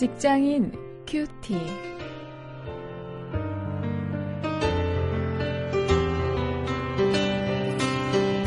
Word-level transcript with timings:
직장인 0.00 0.72
큐티. 1.06 1.54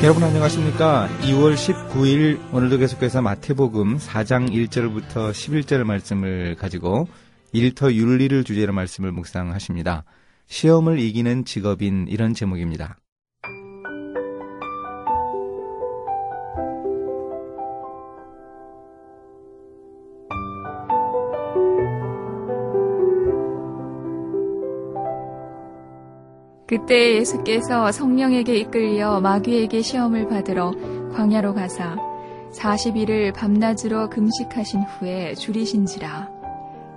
여러분 0.02 0.23
안녕하십니까? 0.23 1.08
2월 1.21 1.54
19일 1.54 2.39
오늘도 2.52 2.80
계속해서 2.80 3.21
마태복음 3.21 3.98
4장 4.00 4.50
1절부터 4.50 5.30
11절 5.30 5.84
말씀을 5.84 6.55
가지고 6.55 7.08
일터 7.52 7.94
윤리를 7.94 8.44
주제로 8.45 8.73
말씀을 8.73 9.12
묵상하십니다. 9.12 10.05
시험을 10.48 10.98
이기는 10.98 11.45
직업인 11.45 12.08
이런 12.09 12.34
제목입니다. 12.34 12.98
그때 26.73 27.18
예수께서 27.18 27.91
성령에게 27.91 28.55
이끌려 28.55 29.22
마귀에게 29.22 29.84
시험을 29.84 30.27
받으러 30.27 30.73
광야로 31.14 31.54
가사 31.54 31.95
40일을 32.52 33.31
밤낮으로 33.31 34.09
금식하신 34.09 34.81
후에 34.81 35.36
줄이신지라. 35.36 36.31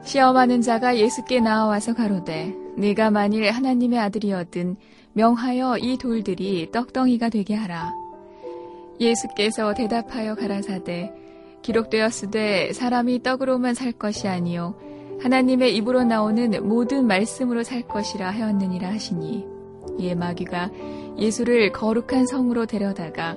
시험하는 0.03 0.63
자가 0.63 0.97
예수께 0.97 1.41
나와서 1.41 1.93
가로되 1.93 2.55
네가 2.79 3.11
만일 3.11 3.51
하나님의 3.51 3.99
아들이었든 3.99 4.77
명하여 5.13 5.77
이 5.77 5.99
돌들이 5.99 6.71
떡덩이가 6.73 7.29
되게 7.29 7.55
하라. 7.55 7.93
예수께서 8.99 9.75
대답하여 9.75 10.37
가라사대 10.37 11.13
기록되었으되 11.61 12.73
사람이 12.73 13.23
떡으로만 13.23 13.75
살 13.75 13.93
것이 13.93 14.27
아니요 14.27 14.75
하나님의 15.21 15.77
입으로 15.77 16.03
나오는 16.05 16.67
모든 16.67 17.07
말씀으로 17.07 17.63
살 17.63 17.83
것이라 17.83 18.31
하였느니라 18.31 18.89
하시니 18.89 19.56
이에 19.99 20.15
마귀가 20.15 20.71
예수를 21.19 21.73
거룩한 21.73 22.27
성으로 22.27 22.67
데려다가 22.67 23.37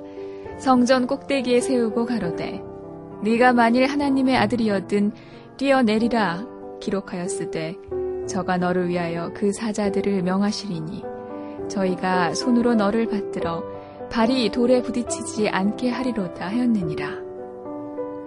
성전 0.58 1.06
꼭대기에 1.06 1.60
세우고 1.60 2.06
가로되 2.06 2.62
네가 3.22 3.52
만일 3.52 3.86
하나님의 3.86 4.36
아들이었든 4.36 5.12
뛰어내리라 5.56 6.46
기록하였으되 6.80 7.76
저가 8.28 8.58
너를 8.58 8.88
위하여 8.88 9.30
그 9.34 9.52
사자들을 9.52 10.22
명하시리니 10.22 11.02
저희가 11.68 12.34
손으로 12.34 12.74
너를 12.74 13.06
받들어 13.08 13.62
발이 14.10 14.50
돌에 14.50 14.82
부딪히지 14.82 15.48
않게 15.48 15.90
하리로다 15.90 16.48
하였느니라. 16.48 17.08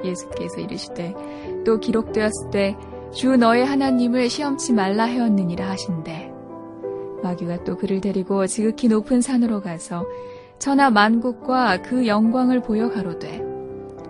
예수께서 0.03 0.62
이르시되 0.62 1.14
또 1.66 1.80
기록되었으되 1.80 2.75
주 3.12 3.36
너의 3.38 3.66
하나님을 3.66 4.30
시험치 4.30 4.73
말라 4.73 5.06
하였느니라 5.06 5.70
하신대 5.70 6.33
마귀가 7.24 7.64
또 7.64 7.78
그를 7.78 8.02
데리고 8.02 8.46
지극히 8.46 8.88
높은 8.88 9.22
산으로 9.22 9.62
가서 9.62 10.06
천하 10.60 10.90
만국과 10.90 11.82
그 11.82 12.06
영광을 12.06 12.62
보여 12.62 12.90
가로되 12.90 13.42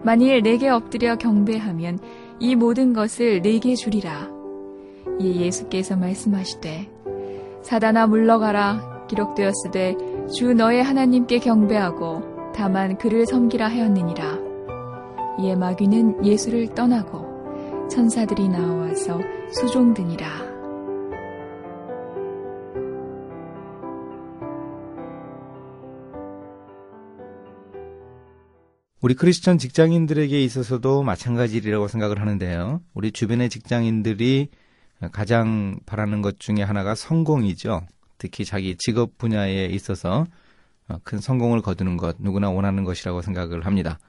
만일 0.03 0.41
내게 0.41 0.69
엎드려 0.69 1.15
경배하면 1.15 1.99
이 2.39 2.55
모든 2.55 2.93
것을 2.93 3.41
내게 3.41 3.75
주리라. 3.75 4.29
이에 5.19 5.45
예수께서 5.45 5.95
말씀하시되 5.95 6.89
사단아 7.61 8.07
물러가라 8.07 9.05
기록되었으되 9.07 9.95
주 10.27 10.53
너의 10.53 10.83
하나님께 10.83 11.39
경배하고 11.39 12.51
다만 12.53 12.97
그를 12.97 13.25
섬기라 13.25 13.67
하였느니라. 13.67 14.39
이에 15.39 15.55
마귀는 15.55 16.25
예수를 16.25 16.67
떠나고 16.75 17.87
천사들이 17.89 18.49
나와서 18.49 19.19
수종드니라. 19.51 20.52
우리 29.03 29.15
크리스천 29.15 29.57
직장인들에게 29.57 30.41
있어서도 30.45 31.03
마찬가지라고 31.03 31.89
생각을 31.89 32.21
하는데요. 32.21 32.79
우리 32.93 33.11
주변의 33.11 33.49
직장인들이 33.49 34.47
가장 35.11 35.77
바라는 35.85 36.21
것 36.21 36.39
중에 36.39 36.63
하나가 36.63 36.95
성공이죠. 36.95 37.85
특히 38.17 38.45
자기 38.45 38.77
직업 38.77 39.17
분야에 39.17 39.65
있어서 39.65 40.25
큰 41.03 41.19
성공을 41.19 41.61
거두는 41.61 41.97
것, 41.97 42.15
누구나 42.17 42.49
원하는 42.49 42.85
것이라고 42.85 43.21
생각을 43.21 43.65
합니다. 43.65 43.99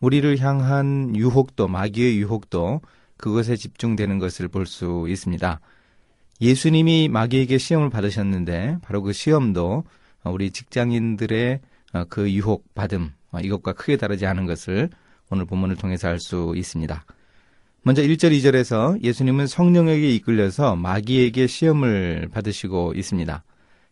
우리를 0.00 0.38
향한 0.40 1.16
유혹도, 1.16 1.66
마귀의 1.66 2.18
유혹도 2.18 2.82
그것에 3.16 3.56
집중되는 3.56 4.18
것을 4.18 4.48
볼 4.48 4.66
수 4.66 5.06
있습니다. 5.08 5.58
예수님이 6.42 7.08
마귀에게 7.08 7.56
시험을 7.56 7.88
받으셨는데, 7.88 8.76
바로 8.82 9.00
그 9.00 9.14
시험도 9.14 9.84
우리 10.24 10.50
직장인들의 10.50 11.60
그 12.10 12.30
유혹 12.30 12.74
받음, 12.74 13.04
어, 13.04 13.17
이것과 13.42 13.74
크게 13.74 13.96
다르지 13.96 14.26
않은 14.26 14.46
것을 14.46 14.90
오늘 15.30 15.44
본문을 15.44 15.76
통해서 15.76 16.08
알 16.08 16.18
수 16.18 16.54
있습니다. 16.56 17.04
먼저 17.82 18.02
1절, 18.02 18.32
2절에서 18.32 19.02
예수님은 19.02 19.46
성령에게 19.46 20.10
이끌려서 20.14 20.76
마귀에게 20.76 21.46
시험을 21.46 22.28
받으시고 22.32 22.94
있습니다. 22.96 23.44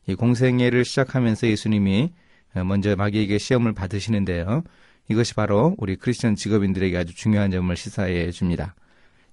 이 0.08 0.14
공생애를 0.14 0.84
시작하면서 0.84 1.46
예수님이 1.48 2.10
먼저 2.64 2.96
마귀에게 2.96 3.38
시험을 3.38 3.75
받으시는데요. 3.75 4.62
이것이 5.08 5.34
바로 5.34 5.75
우리 5.78 5.96
크리스천 5.96 6.34
직업인들에게 6.34 6.96
아주 6.96 7.14
중요한 7.14 7.50
점을 7.50 7.75
시사해 7.76 8.30
줍니다. 8.32 8.75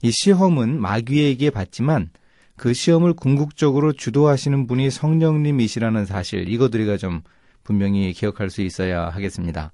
이 0.02 0.12
시험은 0.12 0.80
마귀에게 0.80 1.50
받지만 1.50 2.10
그 2.56 2.74
시험을 2.74 3.14
궁극적으로 3.14 3.94
주도하시는 3.94 4.68
분이 4.68 4.92
성령님이시라는 4.92 6.06
사실, 6.06 6.48
이것 6.50 6.74
우리가 6.76 6.98
좀 6.98 7.22
분명히 7.64 8.14
기억할 8.14 8.50
수 8.50 8.62
있어야 8.62 9.10
하겠습니다. 9.10 9.72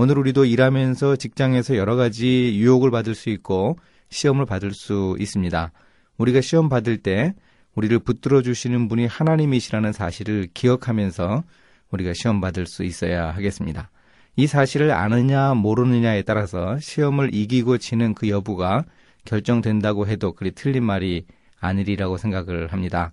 오늘 0.00 0.16
우리도 0.16 0.44
일하면서 0.44 1.16
직장에서 1.16 1.76
여러 1.76 1.96
가지 1.96 2.56
유혹을 2.56 2.92
받을 2.92 3.16
수 3.16 3.30
있고 3.30 3.76
시험을 4.10 4.46
받을 4.46 4.70
수 4.72 5.16
있습니다. 5.18 5.72
우리가 6.18 6.40
시험 6.40 6.68
받을 6.68 6.98
때 6.98 7.34
우리를 7.74 7.98
붙들어 7.98 8.40
주시는 8.40 8.86
분이 8.86 9.06
하나님이시라는 9.06 9.92
사실을 9.92 10.46
기억하면서 10.54 11.42
우리가 11.90 12.12
시험 12.14 12.40
받을 12.40 12.64
수 12.66 12.84
있어야 12.84 13.32
하겠습니다. 13.32 13.90
이 14.36 14.46
사실을 14.46 14.92
아느냐 14.92 15.54
모르느냐에 15.54 16.22
따라서 16.22 16.78
시험을 16.78 17.34
이기고 17.34 17.78
지는 17.78 18.14
그 18.14 18.28
여부가 18.28 18.84
결정된다고 19.24 20.06
해도 20.06 20.32
그리 20.32 20.52
틀린 20.52 20.84
말이 20.84 21.26
아니리라고 21.58 22.18
생각을 22.18 22.68
합니다. 22.68 23.10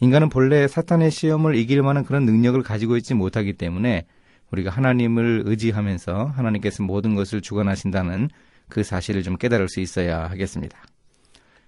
인간은 0.00 0.28
본래 0.28 0.68
사탄의 0.68 1.12
시험을 1.12 1.54
이길 1.54 1.82
만한 1.82 2.04
그런 2.04 2.26
능력을 2.26 2.62
가지고 2.62 2.98
있지 2.98 3.14
못하기 3.14 3.54
때문에 3.54 4.04
우리가 4.50 4.70
하나님을 4.70 5.42
의지하면서 5.46 6.32
하나님께서 6.34 6.82
모든 6.82 7.14
것을 7.14 7.40
주관하신다는 7.40 8.28
그 8.68 8.82
사실을 8.82 9.22
좀 9.22 9.36
깨달을 9.36 9.68
수 9.68 9.80
있어야 9.80 10.24
하겠습니다. 10.30 10.78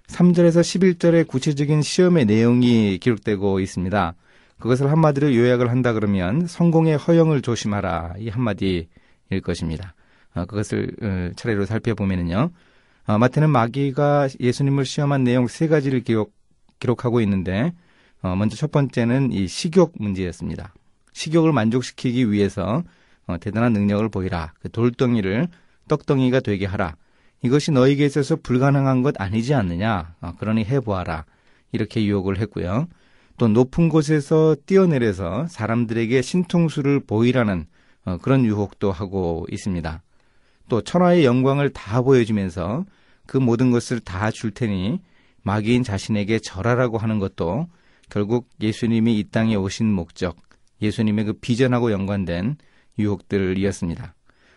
3절에서 0.08 0.60
11절의 0.60 1.26
구체적인 1.26 1.82
시험의 1.82 2.26
내용이 2.26 2.98
기록되고 2.98 3.60
있습니다. 3.60 4.14
그것을 4.58 4.90
한마디로 4.90 5.34
요약을 5.34 5.70
한다 5.70 5.92
그러면 5.92 6.46
성공의 6.46 6.96
허영을 6.96 7.42
조심하라 7.42 8.14
이 8.18 8.28
한마디일 8.28 8.86
것입니다. 9.42 9.94
어, 10.34 10.44
그것을 10.44 10.94
어, 11.02 11.30
차례로 11.34 11.66
살펴보면요. 11.66 12.50
어, 13.06 13.18
마태는 13.18 13.50
마귀가 13.50 14.28
예수님을 14.38 14.84
시험한 14.84 15.24
내용 15.24 15.48
세 15.48 15.66
가지를 15.66 16.00
기록, 16.00 16.32
기록하고 16.78 17.20
있는데 17.22 17.72
먼저 18.22 18.54
첫 18.54 18.70
번째는 18.70 19.32
이 19.32 19.48
식욕 19.48 19.94
문제였습니다. 19.98 20.72
식욕을 21.12 21.52
만족시키기 21.52 22.30
위해서 22.30 22.82
어, 23.26 23.36
대단한 23.38 23.72
능력을 23.72 24.08
보이라. 24.08 24.52
그 24.60 24.70
돌덩이를 24.70 25.48
떡덩이가 25.88 26.40
되게 26.40 26.66
하라. 26.66 26.96
이것이 27.42 27.70
너에게 27.72 28.06
있어서 28.06 28.36
불가능한 28.36 29.02
것 29.02 29.20
아니지 29.20 29.54
않느냐. 29.54 30.14
어, 30.20 30.32
그러니 30.38 30.64
해보아라. 30.64 31.24
이렇게 31.72 32.04
유혹을 32.04 32.38
했고요. 32.38 32.88
또 33.38 33.48
높은 33.48 33.88
곳에서 33.88 34.56
뛰어내려서 34.66 35.46
사람들에게 35.48 36.22
신통수를 36.22 37.00
보이라는 37.00 37.66
어, 38.04 38.18
그런 38.18 38.44
유혹도 38.44 38.92
하고 38.92 39.46
있습니다. 39.50 40.02
또 40.68 40.80
천하의 40.80 41.24
영광을 41.24 41.70
다 41.70 42.02
보여주면서 42.02 42.84
그 43.26 43.36
모든 43.36 43.70
것을 43.70 44.00
다 44.00 44.30
줄 44.30 44.50
테니 44.50 45.00
마귀인 45.42 45.82
자신에게 45.82 46.38
절하라고 46.38 46.98
하는 46.98 47.18
것도 47.18 47.68
결국 48.10 48.48
예수님이 48.60 49.18
이 49.18 49.24
땅에 49.24 49.54
오신 49.54 49.90
목적, 49.92 50.36
예수님의 50.82 51.24
그 51.24 51.32
비전하고 51.34 51.92
연관된 51.92 52.56
유혹들이었습니다. 52.98 54.14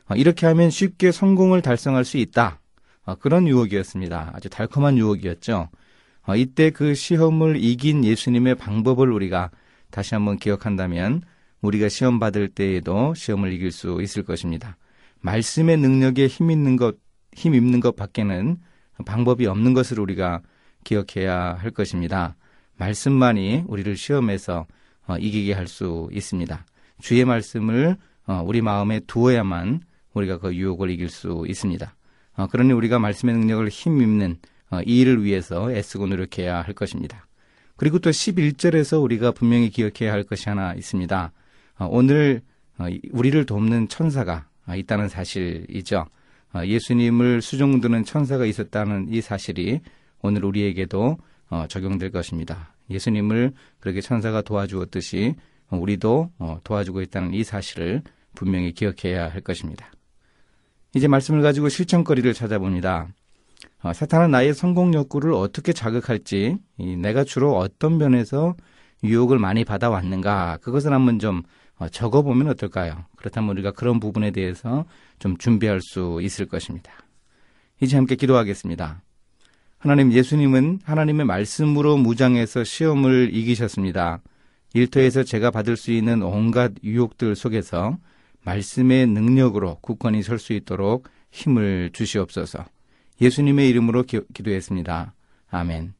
어, 0.09 0.15
이렇게 0.15 0.45
하면 0.47 0.69
쉽게 0.69 1.11
성공을 1.11 1.61
달성할 1.61 2.03
수 2.05 2.17
있다. 2.17 2.59
어, 3.05 3.15
그런 3.15 3.47
유혹이었습니다. 3.47 4.31
아주 4.33 4.49
달콤한 4.49 4.97
유혹이었죠. 4.97 5.69
어, 6.27 6.35
이때 6.35 6.71
그 6.71 6.95
시험을 6.95 7.63
이긴 7.63 8.03
예수님의 8.03 8.55
방법을 8.55 9.11
우리가 9.11 9.51
다시 9.91 10.15
한번 10.15 10.37
기억한다면 10.37 11.21
우리가 11.61 11.89
시험 11.89 12.19
받을 12.19 12.47
때에도 12.47 13.13
시험을 13.13 13.53
이길 13.53 13.71
수 13.71 13.99
있을 14.01 14.23
것입니다. 14.23 14.77
말씀의 15.21 15.77
능력에 15.77 16.27
힘 16.27 16.51
있는 16.51 16.75
것, 16.75 16.97
힘 17.33 17.55
있는 17.55 17.79
것 17.79 17.95
밖에는 17.95 18.57
방법이 19.05 19.45
없는 19.47 19.73
것을 19.73 19.99
우리가 19.99 20.41
기억해야 20.83 21.55
할 21.55 21.71
것입니다. 21.71 22.35
말씀만이 22.77 23.63
우리를 23.67 23.95
시험에서 23.97 24.59
어, 24.59 24.65
이기게 25.19 25.53
할 25.53 25.67
수 25.67 26.09
있습니다. 26.11 26.65
주의 27.01 27.25
말씀을 27.25 27.97
어, 28.27 28.43
우리 28.45 28.61
마음에 28.61 28.99
두어야만 29.01 29.81
우리가 30.13 30.39
그 30.39 30.55
유혹을 30.55 30.89
이길 30.89 31.09
수 31.09 31.45
있습니다. 31.47 31.95
어, 32.37 32.47
그러니 32.47 32.73
우리가 32.73 32.99
말씀의 32.99 33.35
능력을 33.35 33.67
힘입는 33.69 34.37
어, 34.71 34.79
이 34.85 35.01
일을 35.01 35.23
위해서 35.23 35.71
애쓰고 35.71 36.07
노력해야 36.07 36.61
할 36.61 36.73
것입니다. 36.73 37.27
그리고 37.77 37.99
또 37.99 38.09
11절에서 38.09 39.01
우리가 39.03 39.31
분명히 39.31 39.69
기억해야 39.69 40.11
할 40.11 40.23
것이 40.23 40.49
하나 40.49 40.73
있습니다. 40.73 41.31
어, 41.79 41.87
오늘 41.91 42.41
어, 42.77 42.85
우리를 43.11 43.45
돕는 43.45 43.89
천사가 43.89 44.47
어, 44.67 44.75
있다는 44.75 45.09
사실이죠. 45.09 46.05
어, 46.53 46.65
예수님을 46.65 47.41
수종드는 47.41 48.05
천사가 48.05 48.45
있었다는 48.45 49.07
이 49.09 49.21
사실이 49.21 49.81
오늘 50.21 50.45
우리에게도 50.45 51.17
어, 51.49 51.65
적용될 51.67 52.11
것입니다. 52.11 52.74
예수님을 52.89 53.53
그렇게 53.79 54.01
천사가 54.01 54.41
도와주었듯이 54.41 55.35
어, 55.69 55.77
우리도 55.77 56.31
어, 56.39 56.59
도와주고 56.63 57.01
있다는 57.01 57.33
이 57.33 57.43
사실을 57.43 58.03
분명히 58.35 58.71
기억해야 58.71 59.29
할 59.29 59.41
것입니다. 59.41 59.91
이제 60.93 61.07
말씀을 61.07 61.41
가지고 61.41 61.69
실천거리를 61.69 62.33
찾아봅니다. 62.33 63.07
어, 63.81 63.93
사탄은 63.93 64.31
나의 64.31 64.53
성공 64.53 64.93
욕구를 64.93 65.33
어떻게 65.33 65.73
자극할지, 65.73 66.57
이 66.77 66.95
내가 66.95 67.23
주로 67.23 67.57
어떤 67.57 67.97
면에서 67.97 68.55
유혹을 69.03 69.39
많이 69.39 69.65
받아왔는가, 69.65 70.57
그것을 70.61 70.93
한번 70.93 71.19
좀 71.19 71.43
어, 71.77 71.89
적어보면 71.89 72.47
어떨까요? 72.49 73.05
그렇다면 73.17 73.49
우리가 73.51 73.71
그런 73.71 73.99
부분에 73.99 74.31
대해서 74.31 74.85
좀 75.19 75.37
준비할 75.37 75.81
수 75.81 76.19
있을 76.21 76.45
것입니다. 76.45 76.91
이제 77.81 77.97
함께 77.97 78.15
기도하겠습니다. 78.15 79.01
하나님 79.85 80.11
예수님은 80.11 80.79
하나님의 80.83 81.27
말씀으로 81.27 81.95
무장해서 81.95 82.63
시험을 82.63 83.29
이기셨습니다. 83.31 84.19
일터에서 84.73 85.21
제가 85.21 85.51
받을 85.51 85.77
수 85.77 85.91
있는 85.91 86.23
온갖 86.23 86.71
유혹들 86.83 87.35
속에서 87.35 87.99
말씀의 88.43 89.05
능력으로 89.05 89.77
굳건히 89.81 90.23
설 90.23 90.39
수 90.39 90.53
있도록 90.53 91.07
힘을 91.29 91.91
주시옵소서. 91.93 92.65
예수님의 93.21 93.69
이름으로 93.69 94.01
기, 94.01 94.21
기도했습니다. 94.33 95.13
아멘. 95.51 95.93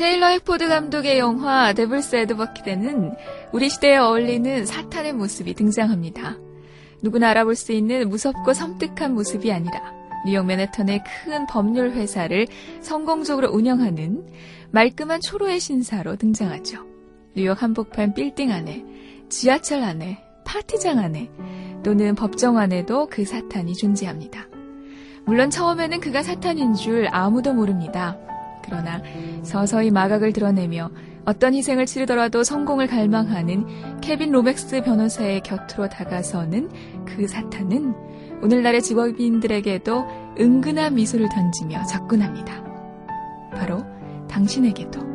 테일러 0.00 0.28
핵포드 0.28 0.66
감독의 0.66 1.18
영화 1.18 1.74
Devil's 1.74 2.16
Advocate는 2.16 3.16
우리 3.52 3.68
시대에 3.68 3.98
어울리는 3.98 4.64
사탄의 4.64 5.12
모습이 5.12 5.52
등장합니다. 5.52 6.38
누구나 7.02 7.28
알아볼 7.28 7.54
수 7.54 7.72
있는 7.72 8.08
무섭고 8.08 8.54
섬뜩한 8.54 9.12
모습이 9.12 9.52
아니라 9.52 9.92
뉴욕 10.24 10.46
맨해튼의 10.46 11.04
큰 11.04 11.46
법률 11.46 11.90
회사를 11.90 12.46
성공적으로 12.80 13.50
운영하는 13.50 14.24
말끔한 14.70 15.20
초로의 15.20 15.60
신사로 15.60 16.16
등장하죠. 16.16 16.78
뉴욕 17.36 17.62
한복판 17.62 18.14
빌딩 18.14 18.52
안에, 18.52 18.82
지하철 19.28 19.82
안에, 19.82 20.24
파티장 20.46 20.98
안에, 20.98 21.30
또는 21.82 22.14
법정 22.14 22.56
안에도 22.56 23.06
그 23.10 23.26
사탄이 23.26 23.74
존재합니다. 23.74 24.48
물론 25.26 25.50
처음에는 25.50 26.00
그가 26.00 26.22
사탄인 26.22 26.72
줄 26.72 27.06
아무도 27.10 27.52
모릅니다. 27.52 28.16
그러나 28.70 29.02
서서히 29.42 29.90
마각을 29.90 30.32
드러내며 30.32 30.90
어떤 31.24 31.54
희생을 31.54 31.86
치르더라도 31.86 32.42
성공을 32.42 32.86
갈망하는 32.86 34.00
케빈 34.00 34.30
로맥스 34.32 34.82
변호사의 34.82 35.42
곁으로 35.42 35.88
다가서는 35.88 36.70
그 37.04 37.28
사탄은 37.28 37.94
오늘날의 38.42 38.82
직업인들에게도 38.82 40.04
은근한 40.38 40.94
미소를 40.94 41.28
던지며 41.28 41.84
접근합니다. 41.84 42.64
바로 43.52 43.84
당신에게도. 44.28 45.09